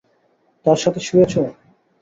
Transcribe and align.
তার 0.65 0.77
সাথে 0.83 0.99
শুয়েছ? 1.07 1.33